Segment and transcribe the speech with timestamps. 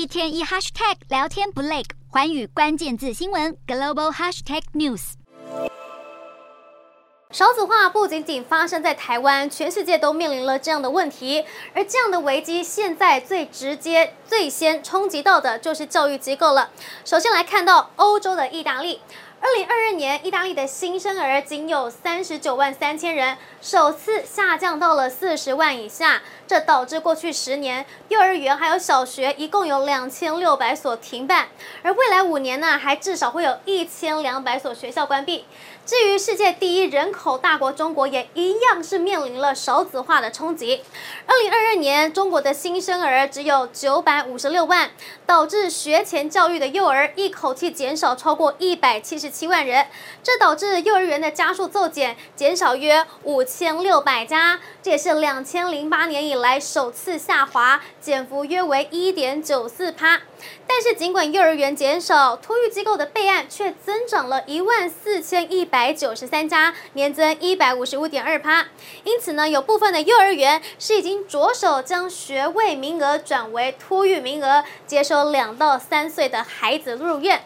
[0.00, 5.12] 一天一 hashtag 聊天不累，环宇关键字新闻 global hashtag news。
[7.30, 11.44] 少子化不仅仅发生在台湾，全世界都面临了这样的问题。
[11.74, 16.70] 而这样的危机，现在最直接、最先冲击到的就是教育机构了。
[17.04, 19.02] 首先来看到欧洲的意大利。
[19.42, 26.20] 二零二二年，意大利的新生儿仅有三十九万三千人，首次下降到了四十万以下。
[26.46, 31.48] 这导致过去十年，幼儿园还有小学一共有两千六百所停办，
[31.82, 35.46] 而未来五年呢，还至少会有一千两百所学校关闭。
[35.86, 40.82] 至于世界第一人口大国中国，也一样是面临了少子化的冲击。
[41.26, 44.90] 二零二二年，中国的新生儿只有九百五十六万，
[45.24, 49.86] 导致学前教育的幼儿一口气减少超过一百七十七万人，
[50.22, 60.20] 这导致幼儿园的家数骤减，减少约五千六百家，这也是两千零八年以来首次下滑，减幅约为一点九四趴。
[60.66, 68.66] 但是，尽管幼儿园减少，托育机构的备案却增长了一万四千一百九十三家，年增一百五十五点二趴。
[69.04, 77.42] 因此呢，有部分的幼儿园是已经着手将学位名额转为托育名额，接收两到三岁的孩子入院。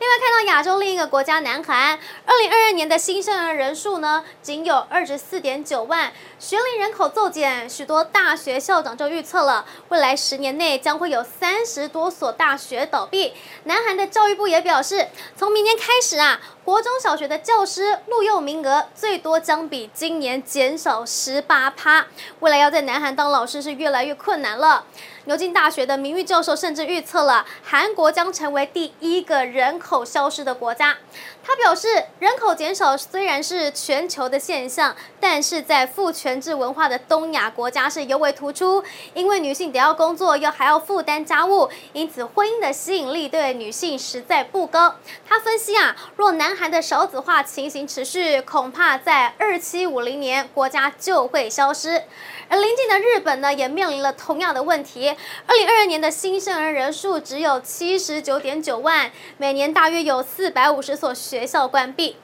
[0.00, 13.32] 另外，看到亚洲另一个国家南韩，二零二二年的新生儿人数呢，仅有二十四点九万，学龄人口骤减，许多大学校长就预测了，未来十年内将会有三十多所大学倒闭。
[13.64, 22.06] 南韩的教育部也表示，从明年开始啊，国中小学的教师录用名额最多将比今年减少十八趴，
[22.40, 24.84] 未来要在南韩当老师是越来越困难了。
[25.26, 30.98] 牛津大学的名誉教授甚至预测了韩国将成为第一个人口消失的国家。
[31.46, 44.94] 他表示，人口减少虽然是全球的现象，但是在父权制文化的东亚国家是尤为突出，因为女性得要工作，又还要负担家务，因此婚姻的吸引力对女性实在不高。
[45.28, 52.04] 他分析啊，若南韩的少子化情形持续，恐怕在二七五零年国家就会消失。
[52.48, 55.08] 而邻近的日本呢，也面临了同样的问题。
[55.46, 62.16] 二零二二年的新生儿人数只有七十九点九万，每年大约有四百五十所学校关闭，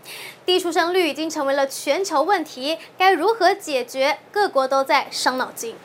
[0.47, 2.79] 低出生率已经成为了全球问题。
[2.97, 4.21] 该如何解决？
[4.33, 5.77] 各国都在伤脑筋。